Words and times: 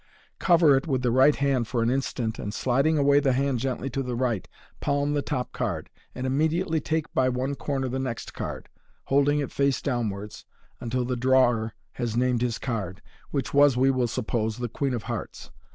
Cover 0.39 0.75
it 0.75 0.87
with 0.87 1.03
the 1.03 1.11
right 1.11 1.35
hand 1.35 1.67
for 1.67 1.83
an 1.83 1.91
instant, 1.91 2.39
and, 2.39 2.55
sliding 2.55 2.97
away 2.97 3.19
the 3.19 3.33
hand 3.33 3.59
gently 3.59 3.87
to 3.91 4.01
the 4.01 4.15
right, 4.15 4.47
palm 4.79 5.13
the 5.13 5.21
top 5.21 5.51
card, 5.51 5.91
and 6.15 6.25
immediately 6.25 6.79
take 6.79 7.13
by 7.13 7.29
one 7.29 7.53
corner 7.53 7.87
the 7.87 7.99
next 7.99 8.33
card, 8.33 8.67
holding 9.05 9.37
it 9.37 9.51
face 9.51 9.79
downwards 9.79 10.43
until 10.79 11.05
the 11.05 11.15
drawer 11.15 11.75
has 11.91 12.17
named 12.17 12.41
his 12.41 12.57
card, 12.57 13.03
which 13.29 13.53
was, 13.53 13.77
we 13.77 13.91
will 13.91 14.07
suppose, 14.07 14.57
the 14.57 14.67
queen 14.67 14.95
of 14.95 15.03
hearts. 15.03 15.51